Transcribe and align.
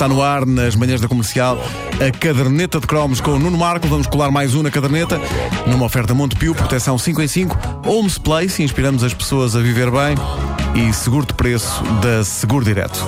Está 0.00 0.08
no 0.08 0.22
ar, 0.22 0.46
nas 0.46 0.74
manhãs 0.76 0.98
da 0.98 1.06
comercial, 1.06 1.58
a 2.00 2.10
caderneta 2.10 2.80
de 2.80 2.86
cromos 2.86 3.20
com 3.20 3.32
o 3.32 3.38
Nuno 3.38 3.58
Marco. 3.58 3.86
Vamos 3.86 4.06
colar 4.06 4.30
mais 4.30 4.54
um 4.54 4.62
na 4.62 4.70
caderneta, 4.70 5.20
numa 5.66 5.84
oferta 5.84 6.14
Montepio, 6.14 6.54
proteção 6.54 6.96
5 6.96 7.20
em 7.20 7.28
5, 7.28 7.58
Homes 7.86 8.16
Place, 8.16 8.62
inspiramos 8.62 9.04
as 9.04 9.12
pessoas 9.12 9.54
a 9.54 9.60
viver 9.60 9.90
bem, 9.90 10.14
e 10.74 10.90
seguro 10.94 11.26
de 11.26 11.34
preço 11.34 11.82
da 12.00 12.24
Seguro 12.24 12.64
Direto. 12.64 13.06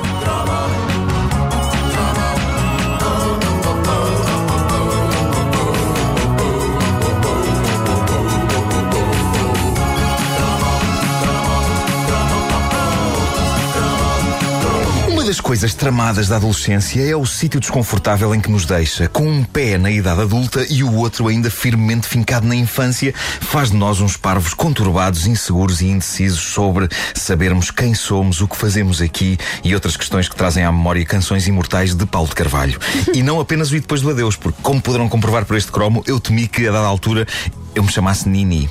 Coisas 15.63 15.79
tramadas 15.79 16.27
da 16.27 16.35
adolescência 16.35 17.09
é 17.09 17.15
o 17.15 17.25
sítio 17.25 17.61
desconfortável 17.61 18.35
em 18.35 18.41
que 18.41 18.51
nos 18.51 18.65
deixa, 18.65 19.07
com 19.09 19.29
um 19.29 19.45
pé 19.45 19.79
na 19.79 19.93
idade 19.93 20.23
adulta 20.23 20.67
e 20.69 20.83
o 20.83 20.93
outro 20.97 21.29
ainda 21.29 21.49
firmemente 21.53 22.09
fincado 22.09 22.49
na 22.49 22.57
infância, 22.57 23.15
faz 23.41 23.71
de 23.71 23.77
nós 23.77 24.01
uns 24.01 24.17
parvos 24.17 24.55
conturbados, 24.55 25.25
inseguros 25.25 25.81
e 25.81 25.87
indecisos 25.87 26.41
sobre 26.41 26.89
sabermos 27.15 27.71
quem 27.71 27.95
somos, 27.95 28.41
o 28.41 28.49
que 28.49 28.57
fazemos 28.57 29.01
aqui 29.01 29.39
e 29.63 29.73
outras 29.73 29.97
questões 29.97 30.29
que 30.29 30.35
trazem 30.35 30.65
à 30.65 30.73
memória 30.73 31.05
canções 31.05 31.47
imortais 31.47 31.95
de 31.95 32.07
Paulo 32.07 32.29
de 32.29 32.35
Carvalho. 32.35 32.81
E 33.15 33.23
não 33.23 33.39
apenas 33.39 33.71
o 33.71 33.77
e 33.77 33.81
depois 33.81 34.01
do 34.01 34.11
adeus, 34.11 34.35
porque, 34.35 34.59
como 34.63 34.83
poderão 34.83 35.09
comprovar 35.09 35.45
por 35.45 35.57
este 35.57 35.71
cromo, 35.71 36.03
eu 36.09 36.19
temi 36.19 36.49
que, 36.49 36.67
a 36.67 36.73
dada 36.73 36.89
altura, 36.89 37.25
eu 37.73 37.85
me 37.85 37.93
chamasse 37.93 38.29
Nini 38.29 38.69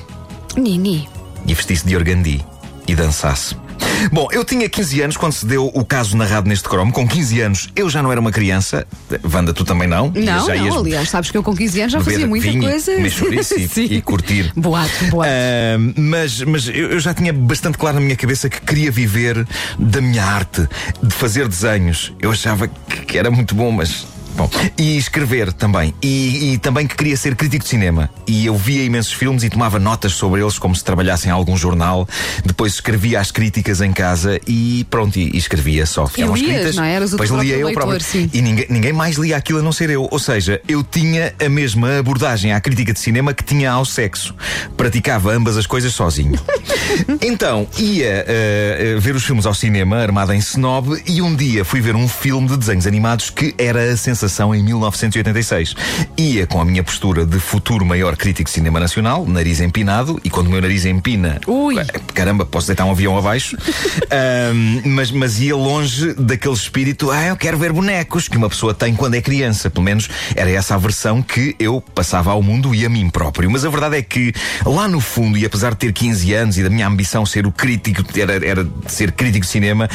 Nini. 0.58 1.08
e 1.46 1.54
vestisse 1.54 1.86
de 1.86 1.96
organdi 1.96 2.44
e 2.86 2.94
dançasse. 2.94 3.61
Bom, 4.10 4.28
eu 4.32 4.44
tinha 4.44 4.68
15 4.68 5.00
anos 5.02 5.16
quando 5.16 5.32
se 5.32 5.46
deu 5.46 5.66
o 5.66 5.84
caso 5.84 6.16
narrado 6.16 6.48
neste 6.48 6.68
cromo. 6.68 6.92
Com 6.92 7.06
15 7.06 7.40
anos 7.40 7.68
eu 7.76 7.88
já 7.90 8.02
não 8.02 8.10
era 8.10 8.20
uma 8.20 8.32
criança. 8.32 8.86
Wanda, 9.32 9.52
tu 9.52 9.64
também 9.64 9.86
não. 9.88 10.10
Não, 10.14 10.46
já 10.46 10.56
ias 10.56 10.66
não, 10.74 10.78
aliás, 10.80 11.08
sabes 11.10 11.30
que 11.30 11.36
eu 11.36 11.42
com 11.42 11.54
15 11.54 11.80
anos 11.80 11.92
já 11.92 12.00
fazia 12.00 12.26
muita 12.26 12.48
vinho, 12.50 12.62
coisa. 12.62 13.10
chouriço 13.10 13.58
e- 13.58 13.68
Sim. 13.68 13.84
e 13.84 14.02
curtir. 14.02 14.52
Boato, 14.56 15.04
boato. 15.10 15.30
Ah, 15.30 15.78
mas 15.96 16.40
mas 16.42 16.68
eu 16.68 16.92
eu 16.92 17.00
já 17.00 17.14
tinha 17.14 17.32
bastante 17.32 17.78
claro 17.78 17.96
na 17.96 18.00
minha 18.02 18.16
cabeça 18.16 18.48
que 18.48 18.60
queria 18.60 18.90
viver 18.90 19.46
da 19.78 20.00
minha 20.00 20.24
arte, 20.24 20.66
de 21.02 21.14
fazer 21.14 21.48
desenhos. 21.48 22.12
Eu 22.20 22.30
achava 22.32 22.68
que 22.68 23.02
que 23.06 23.18
era 23.18 23.30
muito 23.30 23.54
bom, 23.54 23.70
mas. 23.70 24.06
Bom, 24.42 24.50
e 24.76 24.96
escrever 24.96 25.52
também. 25.52 25.94
E, 26.02 26.54
e 26.54 26.58
também 26.58 26.84
que 26.84 26.96
queria 26.96 27.16
ser 27.16 27.36
crítico 27.36 27.62
de 27.62 27.70
cinema. 27.70 28.10
E 28.26 28.46
eu 28.46 28.56
via 28.56 28.82
imensos 28.82 29.12
filmes 29.12 29.44
e 29.44 29.50
tomava 29.50 29.78
notas 29.78 30.12
sobre 30.12 30.40
eles 30.40 30.58
como 30.58 30.74
se 30.74 30.82
trabalhasse 30.82 31.28
em 31.28 31.30
algum 31.30 31.56
jornal. 31.56 32.08
Depois 32.44 32.74
escrevia 32.74 33.20
as 33.20 33.30
críticas 33.30 33.80
em 33.80 33.92
casa 33.92 34.40
e 34.46 34.84
pronto, 34.90 35.16
e, 35.16 35.30
e 35.32 35.36
escrevia 35.38 35.86
só. 35.86 36.08
Ficavam 36.08 36.34
lias, 36.34 36.48
escritas. 36.48 36.76
não 36.76 36.84
é? 36.84 36.94
Eras 36.94 37.12
o 37.12 37.16
Depois 37.16 37.30
lia 37.30 37.56
eu 37.56 37.66
leitor, 37.66 37.82
próprio. 37.84 38.00
sim. 38.02 38.28
E 38.32 38.42
ninguém, 38.42 38.66
ninguém 38.68 38.92
mais 38.92 39.16
lia 39.16 39.36
aquilo 39.36 39.60
a 39.60 39.62
não 39.62 39.70
ser 39.70 39.90
eu. 39.90 40.08
Ou 40.10 40.18
seja, 40.18 40.60
eu 40.66 40.82
tinha 40.82 41.32
a 41.44 41.48
mesma 41.48 41.98
abordagem 41.98 42.52
à 42.52 42.60
crítica 42.60 42.92
de 42.92 42.98
cinema 42.98 43.32
que 43.32 43.44
tinha 43.44 43.70
ao 43.70 43.84
sexo. 43.84 44.34
Praticava 44.76 45.32
ambas 45.32 45.56
as 45.56 45.66
coisas 45.68 45.94
sozinho. 45.94 46.38
então, 47.22 47.68
ia 47.78 48.24
eh, 48.26 48.96
ver 48.98 49.14
os 49.14 49.24
filmes 49.24 49.46
ao 49.46 49.54
cinema, 49.54 49.98
armado 49.98 50.32
em 50.32 50.38
snob, 50.38 51.00
e 51.06 51.22
um 51.22 51.34
dia 51.34 51.64
fui 51.64 51.80
ver 51.80 51.94
um 51.94 52.08
filme 52.08 52.48
de 52.48 52.56
desenhos 52.56 52.88
animados 52.88 53.30
que 53.30 53.54
era 53.56 53.92
a 53.92 53.96
sensação 53.96 54.31
em 54.54 54.62
1986. 54.62 55.74
Ia 56.16 56.46
com 56.46 56.60
a 56.60 56.64
minha 56.64 56.82
postura 56.82 57.26
de 57.26 57.38
futuro 57.38 57.84
maior 57.84 58.16
crítico 58.16 58.48
de 58.48 58.54
cinema 58.54 58.80
nacional, 58.80 59.26
nariz 59.26 59.60
empinado, 59.60 60.20
e 60.24 60.30
quando 60.30 60.46
o 60.46 60.50
meu 60.50 60.60
nariz 60.60 60.84
empina. 60.84 61.40
Ui. 61.46 61.76
Caramba, 62.14 62.44
posso 62.44 62.66
deitar 62.66 62.84
um 62.84 62.90
avião 62.90 63.16
abaixo. 63.16 63.56
Ahm, 64.10 64.82
mas, 64.84 65.10
mas 65.10 65.40
ia 65.40 65.54
longe 65.54 66.14
daquele 66.14 66.54
espírito, 66.54 67.10
ah, 67.10 67.26
eu 67.26 67.36
quero 67.36 67.58
ver 67.58 67.72
bonecos, 67.72 68.28
que 68.28 68.36
uma 68.36 68.48
pessoa 68.48 68.72
tem 68.74 68.94
quando 68.94 69.14
é 69.14 69.20
criança. 69.20 69.68
Pelo 69.70 69.84
menos 69.84 70.08
era 70.34 70.50
essa 70.50 70.74
a 70.74 70.78
versão 70.78 71.22
que 71.22 71.54
eu 71.58 71.80
passava 71.80 72.30
ao 72.30 72.42
mundo 72.42 72.74
e 72.74 72.86
a 72.86 72.88
mim 72.88 73.10
próprio. 73.10 73.50
Mas 73.50 73.64
a 73.64 73.70
verdade 73.70 73.96
é 73.96 74.02
que, 74.02 74.32
lá 74.64 74.88
no 74.88 75.00
fundo, 75.00 75.36
e 75.36 75.44
apesar 75.44 75.70
de 75.70 75.76
ter 75.76 75.92
15 75.92 76.34
anos 76.34 76.58
e 76.58 76.62
da 76.62 76.70
minha 76.70 76.86
ambição 76.86 77.26
ser 77.26 77.46
o 77.46 77.52
crítico, 77.52 78.02
era, 78.18 78.44
era 78.44 78.66
ser 78.86 79.12
crítico 79.12 79.44
de 79.44 79.50
cinema, 79.50 79.88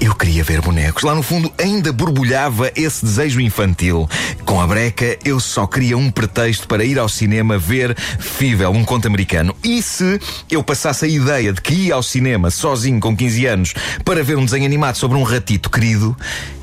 eu 0.00 0.14
queria 0.14 0.42
ver 0.44 0.60
bonecos. 0.60 1.02
Lá 1.02 1.14
no 1.14 1.22
fundo 1.22 1.52
ainda 1.58 1.92
borbulhava 1.92 2.70
esse 2.76 3.04
desejo 3.04 3.40
infantil. 3.40 4.08
Com 4.44 4.60
a 4.60 4.66
breca, 4.66 5.18
eu 5.24 5.40
só 5.40 5.66
queria 5.66 5.96
um 5.96 6.10
pretexto 6.10 6.66
para 6.68 6.84
ir 6.84 6.98
ao 6.98 7.08
cinema 7.08 7.58
ver 7.58 7.96
Fível, 8.18 8.70
um 8.70 8.84
conto 8.84 9.06
americano. 9.06 9.54
E 9.62 9.80
se 9.82 10.20
eu 10.50 10.62
passasse 10.62 11.04
a 11.04 11.08
ideia 11.08 11.52
de 11.52 11.60
que 11.60 11.74
ia 11.74 11.94
ao 11.94 12.02
cinema 12.02 12.50
sozinho 12.50 13.00
com 13.00 13.16
15 13.16 13.46
anos 13.46 13.74
para 14.04 14.22
ver 14.22 14.36
um 14.36 14.44
desenho 14.44 14.64
animado 14.64 14.96
sobre 14.96 15.16
um 15.16 15.22
ratito 15.22 15.70
querido, 15.70 16.16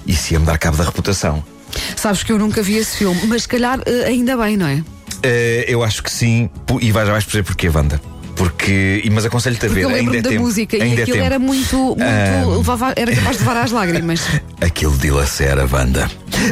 isso 0.06 0.34
ia-me 0.34 0.46
dar 0.46 0.58
cabo 0.58 0.78
da 0.78 0.84
reputação. 0.84 1.44
Sabes 1.96 2.24
que 2.24 2.32
eu 2.32 2.38
nunca 2.38 2.62
vi 2.62 2.76
esse 2.76 2.98
filme, 2.98 3.22
mas 3.28 3.44
se 3.44 3.48
calhar 3.48 3.80
eh, 3.86 4.06
ainda 4.06 4.36
bem, 4.38 4.58
não 4.58 4.68
é? 4.68 4.84
Eh, 5.24 5.66
eu 5.68 5.84
acho 5.84 6.04
que 6.04 6.12
sim, 6.12 6.50
e 6.82 6.92
vais, 6.92 7.08
vais 7.08 7.24
perceber 7.24 7.44
porquê, 7.44 7.70
Wanda. 7.70 8.11
Porque, 8.42 9.02
e- 9.06 9.10
mas 9.12 9.24
aconselho-te 9.24 9.68
a 9.68 9.70
Porque 9.70 9.86
ver, 9.86 9.92
eu 9.92 9.96
ainda 9.96 10.18
é 10.18 10.22
da 10.22 10.30
tempo. 10.30 10.42
música 10.42 10.76
e 10.76 10.82
ainda 10.82 11.02
é 11.02 11.04
aquilo 11.04 11.18
tempo. 11.18 11.26
era 11.28 11.38
muito, 11.38 11.78
muito 11.78 12.02
Ah. 12.02 12.58
levava- 12.58 12.94
era 12.96 13.16
capaz 13.16 13.38
de 13.38 13.44
levar 13.44 13.58
às 13.58 13.72
lágrimas. 13.72 14.20
Aquilo 14.60 14.98
dilacera, 14.98 15.68
Wanda. 15.72 16.10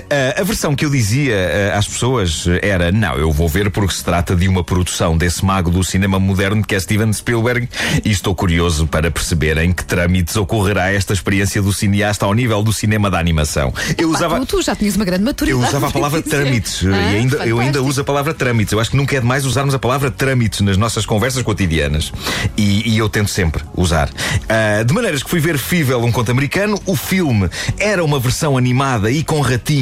Ah, 0.10 0.42
a 0.42 0.44
versão 0.44 0.76
que 0.76 0.86
eu 0.86 0.90
dizia 0.90 1.36
ah, 1.74 1.78
às 1.78 1.88
pessoas 1.88 2.46
era: 2.62 2.92
não, 2.92 3.16
eu 3.16 3.32
vou 3.32 3.48
ver 3.50 3.70
porque 3.72 3.94
se 3.94 4.04
trata 4.04 4.36
de 4.36 4.48
uma 4.48 4.64
produção 4.64 5.18
desse 5.18 5.44
mago 5.44 5.70
do 5.72 5.84
cinema 5.84 6.20
moderno 6.20 6.64
que 6.64 6.76
é 6.76 6.80
Steven 6.80 7.12
Spielberg 7.14 7.68
e 8.06 8.12
estou 8.12 8.36
curioso 8.36 8.88
para 8.88 9.10
perceber 9.10 9.58
em 9.58 9.72
que 9.72 9.84
trâmites 9.84 10.36
ocorrerá 10.36 10.92
esta 10.92 11.14
experiência 11.14 11.62
do 11.62 11.74
cineasta 11.74 12.26
ao 12.26 12.34
nível 12.34 12.62
do 12.62 12.72
cinema 12.74 13.10
da 13.10 13.20
animação. 13.20 13.74
Eu 13.98 14.10
Pá, 14.12 14.18
usava. 14.18 14.46
tu, 14.46 14.62
já 14.62 14.76
tinhas 14.76 14.96
uma 14.96 15.06
grande 15.06 15.22
Eu 15.24 15.26
maturidade. 15.26 15.68
usava 15.68 15.88
a 15.88 15.92
palavra 15.92 16.22
trâmites 16.22 16.84
Ah, 16.86 16.90
e 17.14 17.18
ainda, 17.18 17.38
eu 17.46 17.60
ainda 17.60 17.82
uso 17.82 18.02
a 18.02 18.04
palavra 18.04 18.34
trâmites. 18.34 18.72
Eu 18.74 18.80
acho 18.80 18.92
que 18.92 18.98
nunca 18.98 19.16
é 19.16 19.20
demais 19.20 19.46
usarmos 19.46 19.74
a 19.74 19.80
palavra 19.80 20.12
trâmites 20.12 20.62
nas 20.62 20.78
nossas 20.78 21.06
conversas 21.06 21.42
cotidianas. 21.44 22.12
E, 22.58 22.90
e 22.94 22.98
eu 22.98 23.10
tento 23.10 23.30
sempre 23.30 23.64
usar. 23.76 24.10
Ah, 24.48 24.84
de 24.84 24.94
maneiras 24.94 25.24
que 25.24 25.30
fui 25.30 25.40
ver 25.40 25.58
Fível, 25.58 26.04
um 26.04 26.12
conto 26.12 26.32
americano. 26.32 26.80
O 26.86 26.96
filme 26.96 27.50
era 27.78 28.04
uma 28.04 28.20
versão 28.20 28.58
animada 28.58 29.12
e 29.12 29.24
com 29.24 29.40
ratinhos 29.42 29.79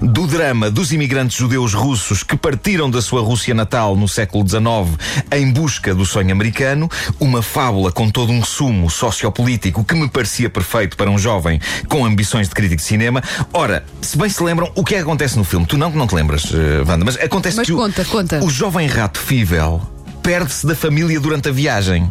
do 0.00 0.26
drama 0.26 0.70
dos 0.70 0.92
imigrantes 0.92 1.36
judeus 1.36 1.74
russos 1.74 2.22
que 2.22 2.36
partiram 2.36 2.90
da 2.90 3.02
sua 3.02 3.20
Rússia 3.20 3.54
natal 3.54 3.96
no 3.96 4.08
século 4.08 4.46
XIX 4.48 4.98
em 5.32 5.50
busca 5.52 5.94
do 5.94 6.04
sonho 6.06 6.32
americano. 6.32 6.88
Uma 7.20 7.42
fábula 7.42 7.92
com 7.92 8.08
todo 8.10 8.32
um 8.32 8.42
sumo 8.44 8.90
sociopolítico 8.90 9.84
que 9.84 9.94
me 9.94 10.08
parecia 10.08 10.48
perfeito 10.48 10.96
para 10.96 11.10
um 11.10 11.18
jovem 11.18 11.60
com 11.88 12.04
ambições 12.04 12.48
de 12.48 12.54
crítico 12.54 12.76
de 12.82 12.86
cinema. 12.88 13.22
Ora, 13.52 13.84
se 14.00 14.16
bem 14.16 14.28
se 14.28 14.42
lembram, 14.42 14.70
o 14.74 14.82
que 14.84 14.94
é 14.94 14.98
que 14.98 15.02
acontece 15.02 15.36
no 15.36 15.44
filme? 15.44 15.66
Tu 15.66 15.76
não 15.76 15.90
que 15.92 15.98
não 15.98 16.06
te 16.06 16.14
lembras, 16.14 16.44
eh, 16.54 16.82
Wanda, 16.88 17.04
mas 17.04 17.16
acontece 17.16 17.56
Mas 17.58 17.66
que 17.66 17.72
o- 17.72 17.76
conta, 17.76 18.04
conta. 18.04 18.44
o 18.44 18.50
jovem 18.50 18.86
rato 18.88 19.18
Fível 19.18 19.80
perde-se 20.22 20.66
da 20.66 20.74
família 20.74 21.20
durante 21.20 21.48
a 21.48 21.52
viagem. 21.52 22.10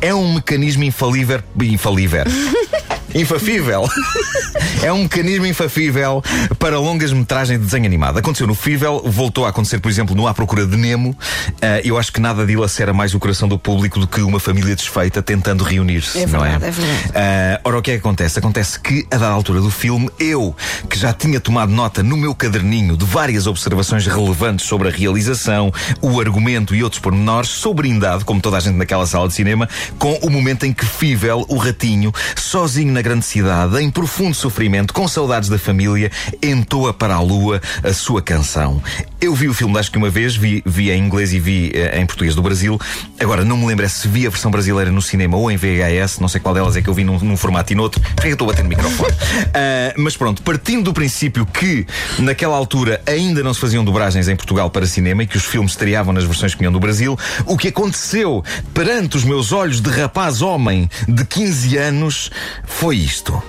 É 0.00 0.14
um 0.14 0.34
mecanismo 0.34 0.84
infalível. 0.84 1.40
Infalível. 1.60 2.24
Infafível. 3.18 3.88
é 4.82 4.92
um 4.92 5.02
mecanismo 5.02 5.44
infafível 5.44 6.22
para 6.58 6.78
longas 6.78 7.12
metragens 7.12 7.58
de 7.58 7.64
desenho 7.64 7.84
animado. 7.84 8.18
Aconteceu 8.18 8.46
no 8.46 8.54
Fível, 8.54 9.02
voltou 9.04 9.44
a 9.44 9.48
acontecer, 9.48 9.80
por 9.80 9.90
exemplo, 9.90 10.14
no 10.14 10.28
À 10.28 10.32
Procura 10.34 10.64
de 10.64 10.76
Nemo. 10.76 11.16
Ah, 11.60 11.80
eu 11.84 11.98
acho 11.98 12.12
que 12.12 12.20
nada 12.20 12.46
dilacera 12.46 12.92
mais 12.92 13.12
o 13.14 13.18
coração 13.18 13.48
do 13.48 13.58
público 13.58 13.98
do 13.98 14.06
que 14.06 14.20
uma 14.20 14.38
família 14.38 14.74
desfeita 14.76 15.20
tentando 15.20 15.64
reunir-se, 15.64 16.20
É 16.22 16.26
não 16.26 16.44
é? 16.44 16.54
é 16.54 16.58
verdade. 16.58 17.10
Ah, 17.14 17.60
ora, 17.64 17.78
o 17.78 17.82
que 17.82 17.90
é 17.90 17.94
que 17.94 18.00
acontece? 18.00 18.38
Acontece 18.38 18.78
que, 18.78 19.04
a 19.10 19.16
dada 19.16 19.32
altura 19.32 19.60
do 19.60 19.70
filme, 19.70 20.08
eu, 20.18 20.54
que 20.88 20.96
já 20.98 21.12
tinha 21.12 21.40
tomado 21.40 21.72
nota 21.72 22.02
no 22.02 22.16
meu 22.16 22.34
caderninho 22.34 22.96
de 22.96 23.04
várias 23.04 23.46
observações 23.48 24.06
relevantes 24.06 24.66
sobre 24.66 24.88
a 24.88 24.90
realização, 24.92 25.72
o 26.00 26.20
argumento 26.20 26.74
e 26.74 26.84
outros 26.84 27.00
pormenores, 27.00 27.50
sou 27.50 27.74
brindado, 27.74 28.24
como 28.24 28.40
toda 28.40 28.56
a 28.58 28.60
gente 28.60 28.76
naquela 28.76 29.06
sala 29.06 29.26
de 29.26 29.34
cinema, 29.34 29.68
com 29.98 30.14
o 30.22 30.30
momento 30.30 30.64
em 30.64 30.72
que 30.72 30.86
Fível, 30.86 31.44
o 31.48 31.56
ratinho, 31.56 32.12
sozinho 32.36 32.92
na 32.92 33.02
grande 33.08 33.24
cidade, 33.24 33.82
em 33.82 33.90
profundo 33.90 34.34
sofrimento, 34.34 34.92
com 34.92 35.08
saudades 35.08 35.48
da 35.48 35.58
família, 35.58 36.12
entoa 36.42 36.92
para 36.92 37.14
a 37.14 37.20
lua 37.22 37.58
a 37.82 37.94
sua 37.94 38.20
canção. 38.20 38.82
Eu 39.20 39.34
vi 39.34 39.48
o 39.48 39.54
filme, 39.54 39.76
acho 39.78 39.90
que 39.90 39.98
uma 39.98 40.10
vez, 40.10 40.36
vi, 40.36 40.62
vi 40.64 40.90
em 40.92 41.04
inglês 41.04 41.32
e 41.32 41.40
vi 41.40 41.72
eh, 41.74 42.00
em 42.00 42.06
português 42.06 42.36
do 42.36 42.42
Brasil. 42.42 42.80
Agora, 43.18 43.44
não 43.44 43.56
me 43.56 43.66
lembro 43.66 43.84
é 43.84 43.88
se 43.88 44.06
vi 44.06 44.24
a 44.26 44.30
versão 44.30 44.48
brasileira 44.48 44.92
no 44.92 45.02
cinema 45.02 45.36
ou 45.36 45.50
em 45.50 45.56
VHS, 45.56 46.20
não 46.20 46.28
sei 46.28 46.40
qual 46.40 46.54
delas 46.54 46.76
é 46.76 46.82
que 46.82 46.88
eu 46.88 46.94
vi 46.94 47.02
num, 47.02 47.18
num 47.18 47.36
formato 47.36 47.72
e 47.72 47.76
noutro. 47.76 48.00
Por 48.00 48.14
que 48.14 48.20
é 48.20 48.22
que 48.22 48.28
eu 48.28 48.32
estou 48.34 48.48
a 48.48 48.52
bater 48.52 48.62
no 48.62 48.68
microfone? 48.68 49.12
Ah, 49.52 49.92
mas 49.98 50.16
pronto, 50.16 50.40
partindo 50.42 50.84
do 50.84 50.94
princípio 50.94 51.44
que 51.44 51.84
naquela 52.20 52.56
altura 52.56 53.02
ainda 53.06 53.42
não 53.42 53.52
se 53.52 53.60
faziam 53.60 53.84
dobragens 53.84 54.28
em 54.28 54.36
Portugal 54.36 54.70
para 54.70 54.86
cinema 54.86 55.24
e 55.24 55.26
que 55.26 55.36
os 55.36 55.44
filmes 55.44 55.72
estreavam 55.72 56.12
nas 56.12 56.22
versões 56.22 56.54
que 56.54 56.60
vinham 56.60 56.72
do 56.72 56.78
Brasil, 56.78 57.18
o 57.44 57.56
que 57.56 57.68
aconteceu 57.68 58.44
perante 58.72 59.16
os 59.16 59.24
meus 59.24 59.50
olhos 59.50 59.80
de 59.80 59.90
rapaz 59.90 60.42
homem 60.42 60.88
de 61.08 61.24
15 61.24 61.76
anos 61.76 62.30
foi 62.64 62.96
isto. 62.96 63.42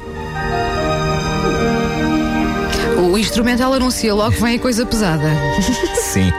O 3.19 3.21
instrumental 3.21 3.73
anuncia 3.73 4.13
logo 4.13 4.31
que 4.31 4.41
vem 4.41 4.55
a 4.55 4.59
coisa 4.59 4.85
pesada. 4.85 5.27
Sim. 5.93 6.31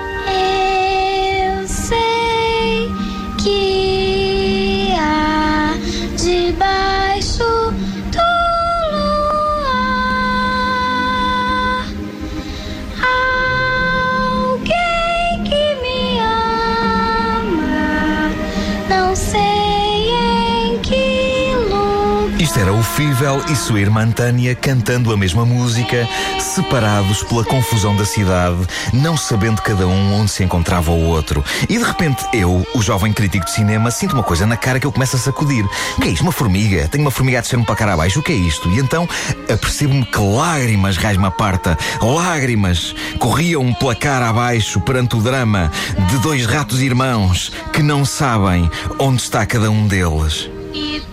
Isto 22.41 22.59
era 22.59 22.73
o 22.73 22.83
Fível 22.83 23.45
e 23.51 23.55
sua 23.55 23.81
irmã 23.81 24.11
Tânia 24.11 24.55
cantando 24.55 25.13
a 25.13 25.17
mesma 25.17 25.45
música, 25.45 26.09
separados 26.39 27.23
pela 27.23 27.45
confusão 27.45 27.95
da 27.95 28.07
cidade, 28.07 28.67
não 28.95 29.15
sabendo 29.15 29.61
cada 29.61 29.87
um 29.87 30.19
onde 30.19 30.31
se 30.31 30.43
encontrava 30.43 30.91
o 30.91 31.05
outro. 31.05 31.45
E 31.69 31.77
de 31.77 31.85
repente 31.85 32.25
eu, 32.33 32.67
o 32.75 32.81
jovem 32.81 33.13
crítico 33.13 33.45
de 33.45 33.51
cinema, 33.51 33.91
sinto 33.91 34.15
uma 34.15 34.23
coisa 34.23 34.47
na 34.47 34.57
cara 34.57 34.81
que 34.81 34.87
eu 34.87 34.93
começo 34.93 35.17
a 35.17 35.19
sacudir. 35.19 35.67
O 35.99 36.01
que 36.01 36.09
é 36.09 36.13
isto? 36.13 36.23
Uma 36.23 36.33
formiga? 36.33 36.89
Tenho 36.89 37.05
uma 37.05 37.11
formiga 37.11 37.41
a 37.41 37.43
descer-me 37.43 37.67
para 37.67 37.77
cara 37.77 37.93
abaixo. 37.93 38.21
O 38.21 38.23
que 38.23 38.33
é 38.33 38.37
isto? 38.37 38.71
E 38.71 38.79
então 38.79 39.07
apercebo-me 39.47 40.07
que 40.07 40.19
lágrimas, 40.19 40.97
rasma 40.97 41.29
a 41.29 41.31
parta, 41.31 41.77
lágrimas 42.01 42.95
corriam 43.19 43.71
pela 43.75 43.95
cara 43.95 44.31
abaixo 44.31 44.81
perante 44.81 45.15
o 45.15 45.21
drama 45.21 45.71
de 46.09 46.17
dois 46.21 46.47
ratos 46.47 46.81
irmãos 46.81 47.53
que 47.71 47.83
não 47.83 48.03
sabem 48.03 48.71
onde 48.99 49.21
está 49.21 49.45
cada 49.45 49.71
um 49.71 49.87
deles. 49.87 50.49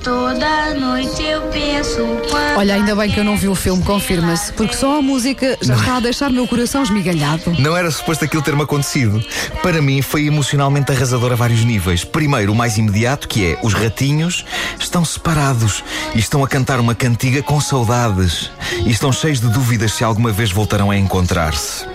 Toda 0.04 0.74
noite 0.76 1.22
eu 1.24 1.42
penso 1.44 1.98
quando 2.30 2.58
Olha, 2.58 2.76
ainda 2.76 2.96
bem 2.96 3.12
que 3.12 3.20
eu 3.20 3.24
não 3.24 3.38
vi 3.38 3.48
o 3.48 3.56
filme, 3.56 3.84
confirma-se, 3.84 4.54
porque 4.54 4.76
só 4.76 5.00
a 5.00 5.02
música 5.02 5.58
já 5.62 5.76
está 5.76 5.98
a 5.98 6.00
deixar 6.00 6.30
o 6.32 6.34
meu 6.34 6.48
coração 6.48 6.84
esmigalhado. 6.84 7.56
Não 7.60 7.76
era 7.76 7.90
suposto 7.92 8.26
aquilo 8.26 8.42
ter-me 8.42 8.64
acontecido. 8.64 9.24
Para 9.62 9.82
mim 9.82 10.02
foi 10.02 10.26
emocionalmente 10.26 10.92
arrasador 10.92 11.32
a 11.32 11.36
vários 11.36 11.64
níveis. 11.64 12.04
Primeiro, 12.04 12.52
o 12.52 12.56
mais 12.56 12.78
imediato, 12.78 13.28
que 13.28 13.46
é 13.54 13.60
os 13.62 13.74
ratinhos 13.74 14.46
estão 14.80 15.04
separados 15.04 15.84
e 16.16 16.20
estão 16.20 16.44
a 16.44 16.48
cantar 16.48 16.80
uma 16.80 16.96
cantiga 16.96 17.44
com 17.44 17.60
saudades 17.60 18.50
e 18.86 18.90
estão 18.90 19.12
cheios 19.12 19.40
de 19.40 19.50
dúvidas 19.50 19.94
se 19.94 20.04
alguma 20.04 20.32
vez 20.32 20.52
voltarão 20.52 20.90
a 20.90 20.98
encontrar-se. 20.98 21.86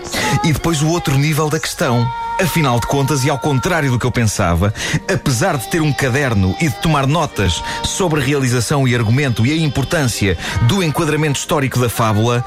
E 0.43 0.53
depois 0.53 0.81
o 0.81 0.87
outro 0.87 1.17
nível 1.17 1.49
da 1.49 1.59
questão. 1.59 2.07
Afinal 2.41 2.79
de 2.79 2.87
contas, 2.87 3.23
e 3.23 3.29
ao 3.29 3.37
contrário 3.37 3.91
do 3.91 3.99
que 3.99 4.05
eu 4.05 4.11
pensava, 4.11 4.73
apesar 5.11 5.57
de 5.57 5.69
ter 5.69 5.81
um 5.81 5.93
caderno 5.93 6.55
e 6.59 6.67
de 6.67 6.75
tomar 6.75 7.07
notas 7.07 7.63
sobre 7.83 8.21
a 8.21 8.23
realização 8.23 8.87
e 8.87 8.95
argumento 8.95 9.45
e 9.45 9.51
a 9.51 9.55
importância 9.55 10.37
do 10.63 10.83
enquadramento 10.83 11.39
histórico 11.39 11.79
da 11.79 11.89
fábula, 11.89 12.43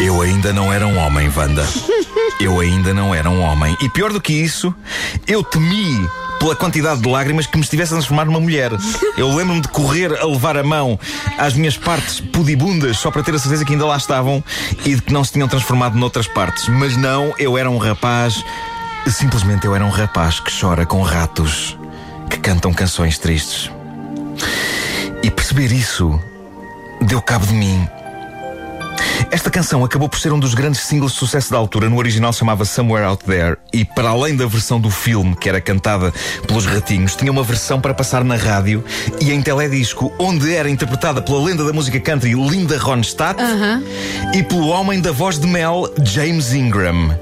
eu 0.00 0.20
ainda 0.20 0.52
não 0.52 0.72
era 0.72 0.86
um 0.86 0.96
homem, 0.96 1.30
Wanda. 1.34 1.66
Eu 2.40 2.60
ainda 2.60 2.92
não 2.92 3.14
era 3.14 3.28
um 3.30 3.40
homem. 3.40 3.76
E 3.80 3.88
pior 3.88 4.12
do 4.12 4.20
que 4.20 4.32
isso, 4.32 4.74
eu 5.26 5.42
temi 5.42 6.08
pela 6.38 6.56
quantidade 6.56 7.00
de 7.00 7.08
lágrimas 7.08 7.46
que 7.46 7.56
me 7.56 7.62
estivesse 7.62 7.92
a 7.92 7.96
transformar 7.96 8.24
numa 8.24 8.40
mulher. 8.40 8.72
Eu 9.16 9.34
lembro-me 9.34 9.60
de 9.60 9.68
correr 9.68 10.12
a 10.18 10.26
levar 10.26 10.56
a 10.56 10.62
mão 10.62 10.98
às 11.38 11.54
minhas 11.54 11.76
partes 11.76 12.20
pudibundas 12.20 12.98
só 12.98 13.10
para 13.10 13.22
ter 13.22 13.34
a 13.34 13.38
certeza 13.38 13.64
que 13.64 13.72
ainda 13.72 13.86
lá 13.86 13.96
estavam 13.96 14.42
e 14.84 14.94
de 14.94 15.02
que 15.02 15.12
não 15.12 15.24
se 15.24 15.32
tinham 15.32 15.48
transformado 15.48 15.96
noutras 15.96 16.26
partes. 16.26 16.68
Mas 16.68 16.96
não, 16.96 17.32
eu 17.38 17.56
era 17.56 17.70
um 17.70 17.78
rapaz. 17.78 18.44
Simplesmente 19.06 19.66
eu 19.66 19.74
era 19.74 19.84
um 19.84 19.90
rapaz 19.90 20.40
que 20.40 20.52
chora 20.52 20.84
com 20.84 21.00
ratos 21.02 21.78
que 22.28 22.38
cantam 22.38 22.72
canções 22.72 23.18
tristes. 23.18 23.70
E 25.22 25.30
perceber 25.30 25.72
isso 25.72 26.20
deu 27.00 27.22
cabo 27.22 27.46
de 27.46 27.54
mim. 27.54 27.88
Esta 29.30 29.50
canção 29.50 29.84
acabou 29.84 30.08
por 30.08 30.18
ser 30.18 30.32
um 30.32 30.38
dos 30.38 30.54
grandes 30.54 30.80
singles 30.82 31.12
de 31.12 31.18
sucesso 31.18 31.50
da 31.50 31.58
altura. 31.58 31.88
No 31.88 31.96
original 31.96 32.32
chamava 32.32 32.64
Somewhere 32.64 33.04
Out 33.04 33.24
There. 33.24 33.56
E 33.72 33.84
para 33.84 34.10
além 34.10 34.36
da 34.36 34.46
versão 34.46 34.80
do 34.80 34.90
filme, 34.90 35.34
que 35.36 35.48
era 35.48 35.60
cantada 35.60 36.12
pelos 36.46 36.66
ratinhos, 36.66 37.16
tinha 37.16 37.32
uma 37.32 37.42
versão 37.42 37.80
para 37.80 37.94
passar 37.94 38.24
na 38.24 38.36
rádio 38.36 38.84
e 39.20 39.32
em 39.32 39.42
teledisco, 39.42 40.12
onde 40.18 40.54
era 40.54 40.68
interpretada 40.68 41.20
pela 41.20 41.42
lenda 41.42 41.64
da 41.64 41.72
música 41.72 41.98
country 42.00 42.34
Linda 42.34 42.78
Ronstadt 42.78 43.40
e 44.34 44.42
pelo 44.42 44.68
homem 44.68 45.00
da 45.00 45.12
voz 45.12 45.38
de 45.38 45.46
mel 45.46 45.92
James 46.02 46.52
Ingram. 46.52 47.16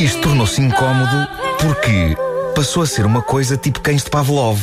E 0.00 0.04
isto 0.04 0.22
tornou-se 0.22 0.58
incómodo 0.62 1.28
porque 1.60 2.16
passou 2.54 2.82
a 2.82 2.86
ser 2.86 3.04
uma 3.04 3.20
coisa 3.20 3.58
tipo 3.58 3.80
cães 3.80 4.02
de 4.02 4.08
Pavlov. 4.08 4.58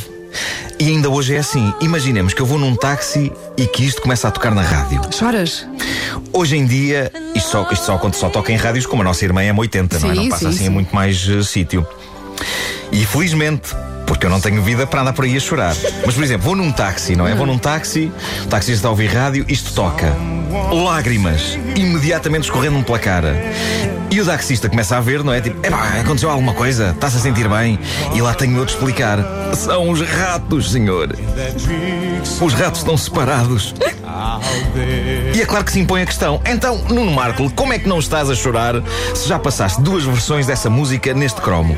E 0.80 0.88
ainda 0.88 1.12
hoje 1.12 1.36
é 1.36 1.38
assim. 1.38 1.72
Imaginemos 1.80 2.34
que 2.34 2.42
eu 2.42 2.46
vou 2.48 2.58
num 2.58 2.76
táxi 2.76 3.32
e 3.56 3.68
que 3.68 3.86
isto 3.86 4.02
começa 4.02 4.28
a 4.28 4.32
tocar 4.32 4.50
na 4.56 4.64
rádio. 4.64 5.00
Choras? 5.14 5.68
Hoje 6.34 6.58
em 6.58 6.66
dia, 6.66 7.12
isto 7.36 7.52
só, 7.52 7.70
isto 7.72 7.86
só, 7.86 8.12
só 8.14 8.30
toca 8.30 8.52
em 8.52 8.56
rádios 8.56 8.88
como 8.88 9.04
a 9.04 9.06
nossa 9.06 9.24
irmã 9.26 9.44
é 9.44 9.54
M80, 9.54 10.02
não 10.02 10.10
é? 10.10 10.16
Não 10.16 10.30
passa 10.30 10.40
sim, 10.40 10.48
assim 10.48 10.58
sim. 10.58 10.68
a 10.70 10.72
muito 10.72 10.96
mais 10.96 11.30
eh, 11.30 11.44
sítio. 11.44 11.86
E 12.92 13.06
felizmente, 13.06 13.76
porque 14.08 14.26
eu 14.26 14.32
não 14.32 14.42
tenho 14.42 14.64
vida 14.64 14.88
para 14.88 15.02
andar 15.02 15.14
por 15.14 15.24
aí 15.24 15.38
a 15.38 15.40
chorar. 15.40 15.76
Mas, 16.04 16.16
por 16.16 16.24
exemplo, 16.24 16.46
vou 16.46 16.56
num 16.56 16.72
táxi, 16.72 17.16
não 17.16 17.28
é? 17.28 17.36
Vou 17.36 17.46
num 17.46 17.60
táxi, 17.60 18.12
o 18.44 18.48
taxista 18.48 18.74
está 18.74 18.88
a 18.88 18.92
ouvir 18.92 19.14
rádio, 19.14 19.46
isto 19.48 19.72
toca. 19.74 20.16
Lágrimas, 20.72 21.60
imediatamente 21.76 22.46
escorrendo-me 22.46 22.84
pela 22.84 22.98
cara. 22.98 23.36
E 24.10 24.22
o 24.22 24.26
taxista 24.26 24.70
começa 24.70 24.96
a 24.96 25.02
ver, 25.02 25.24
não 25.24 25.34
é? 25.34 25.42
Tipo, 25.42 25.66
epá, 25.66 26.00
aconteceu 26.00 26.30
alguma 26.30 26.54
coisa? 26.54 26.92
Está-se 26.92 27.18
a 27.18 27.20
sentir 27.20 27.48
bem? 27.50 27.78
E 28.16 28.22
lá 28.22 28.34
tenho 28.34 28.58
eu 28.58 28.66
de 28.66 28.72
explicar. 28.72 29.20
São 29.54 29.90
os 29.90 30.02
ratos, 30.02 30.72
senhor. 30.72 31.14
Os 32.42 32.54
ratos 32.54 32.80
estão 32.80 32.98
separados. 32.98 33.76
E 35.34 35.42
é 35.42 35.46
claro 35.46 35.64
que 35.66 35.72
se 35.72 35.80
impõe 35.80 36.02
a 36.02 36.06
questão. 36.06 36.42
Então, 36.46 36.78
Nuno 36.90 37.12
Marco, 37.12 37.50
como 37.52 37.74
é 37.74 37.80
que 37.80 37.88
não 37.88 38.00
estás 38.00 38.30
a 38.30 38.36
chorar 38.36 38.76
se 39.14 39.28
já 39.28 39.38
passaste 39.38 39.82
duas 39.82 40.04
versões 40.04 40.46
dessa 40.46 40.70
música 40.70 41.14
neste 41.14 41.42
cromo? 41.42 41.78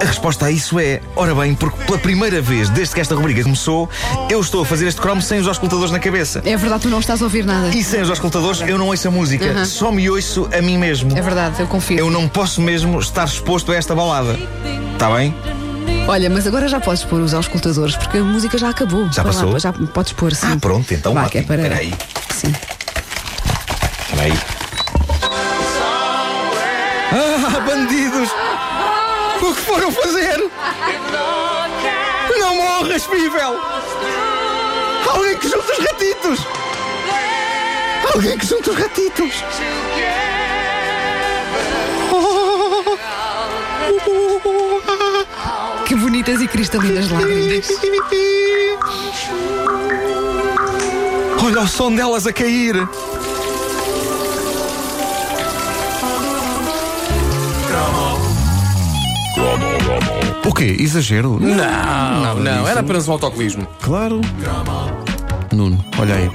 A 0.00 0.04
resposta 0.04 0.46
a 0.46 0.50
isso 0.50 0.78
é: 0.78 1.00
ora 1.16 1.34
bem, 1.34 1.54
porque 1.54 1.82
pela 1.84 1.98
primeira 1.98 2.40
vez 2.40 2.68
desde 2.68 2.94
que 2.94 3.00
esta 3.00 3.14
rubrica 3.14 3.42
começou, 3.42 3.88
eu 4.28 4.40
estou 4.40 4.62
a 4.62 4.66
fazer 4.66 4.86
este 4.86 5.00
cromo 5.00 5.20
sem 5.22 5.40
os 5.40 5.48
auscultadores 5.48 5.90
na 5.90 5.98
cabeça. 5.98 6.42
É 6.44 6.56
verdade, 6.56 6.82
tu 6.82 6.88
não 6.88 7.00
estás 7.00 7.20
a 7.22 7.24
ouvir 7.24 7.44
nada. 7.44 7.68
E 7.74 7.82
sem 7.82 8.00
os 8.00 8.10
auscultadores 8.10 8.60
eu 8.60 8.78
não 8.78 8.86
ouço 8.88 9.08
a 9.08 9.10
música, 9.10 9.46
Uhum. 9.46 9.64
só 9.64 9.90
me 9.90 10.08
ouço 10.10 10.48
a 10.56 10.60
mim 10.62 10.78
mesmo. 10.78 11.16
É 11.16 11.20
verdade, 11.22 11.60
eu 11.60 11.66
confio. 11.66 11.98
Eu 11.98 12.10
não 12.10 12.28
posso 12.28 12.60
mesmo 12.60 12.98
estar 13.00 13.24
exposto 13.24 13.72
a 13.72 13.76
esta 13.76 13.94
balada. 13.94 14.38
Está 14.92 15.10
bem? 15.16 15.34
Olha, 16.10 16.28
mas 16.28 16.44
agora 16.44 16.66
já 16.66 16.80
podes 16.80 17.04
pôr 17.04 17.20
os 17.20 17.32
auscultadores, 17.32 17.94
porque 17.96 18.18
a 18.18 18.24
música 18.24 18.58
já 18.58 18.70
acabou. 18.70 19.04
Já 19.12 19.22
Vai 19.22 19.32
lá, 19.32 19.42
passou? 19.42 19.60
já 19.60 19.72
podes 19.72 20.12
pôr, 20.12 20.34
sim. 20.34 20.48
Ah, 20.52 20.56
pronto, 20.60 20.92
então 20.92 21.14
Vá, 21.14 21.22
ótimo. 21.26 21.40
é 21.40 21.44
para... 21.44 21.62
Espera 21.62 21.76
aí. 21.80 21.94
Sim. 22.34 22.52
Espera 24.08 24.22
aí. 24.22 24.32
Ah, 27.12 27.60
bandidos! 27.60 28.28
O 29.40 29.54
que 29.54 29.60
foram 29.60 29.92
fazer? 29.92 30.50
Não 32.40 32.56
morras, 32.56 33.04
Fível! 33.04 33.60
Alguém 35.14 35.38
que 35.38 35.48
junta 35.48 35.72
os 35.72 35.78
ratitos! 35.78 36.40
Alguém 38.12 38.36
que 38.36 38.46
junta 38.46 38.70
os 38.72 38.76
ratitos! 38.76 39.44
Bonitas 46.10 46.40
e 46.40 46.48
cristalinas 46.48 47.08
lágrimas. 47.08 47.68
Olha 51.40 51.60
o 51.60 51.68
som 51.68 51.94
delas 51.94 52.26
a 52.26 52.32
cair! 52.32 52.74
O 60.44 60.52
quê? 60.52 60.76
Exagero? 60.80 61.38
Não, 61.40 62.34
não, 62.34 62.66
era 62.66 62.80
apenas 62.80 63.06
um 63.06 63.12
autocolismo. 63.12 63.64
Claro. 63.80 64.20
Nuno, 65.52 65.82
olha 65.96 66.16
aí. 66.16 66.30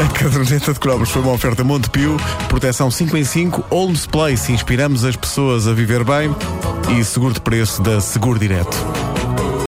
A 0.00 0.18
caderneta 0.18 0.72
de 0.72 0.80
cromos 0.80 1.10
foi 1.10 1.20
uma 1.20 1.32
oferta 1.32 1.62
Montepio, 1.62 2.16
proteção 2.48 2.90
5 2.90 3.14
em 3.14 3.24
5, 3.24 3.64
Holmes 3.70 4.06
Place, 4.06 4.50
inspiramos 4.52 5.04
as 5.04 5.16
pessoas 5.16 5.68
a 5.68 5.74
viver 5.74 6.02
bem 6.02 6.34
e 6.90 7.04
seguro 7.04 7.34
de 7.34 7.40
preço 7.40 7.82
da 7.82 8.00
Seguro 8.00 8.38
Direto. 8.38 8.76